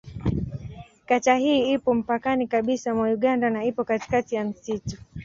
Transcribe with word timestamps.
Kata 1.05 1.35
hii 1.35 1.73
ipo 1.73 1.93
mpakani 1.93 2.47
kabisa 2.47 2.95
mwa 2.95 3.09
Uganda 3.11 3.49
na 3.49 3.63
ipo 3.65 3.83
katikati 3.83 4.35
ya 4.35 4.45
msitu. 4.45 4.97